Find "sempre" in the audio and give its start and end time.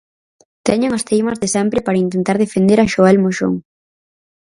1.55-1.79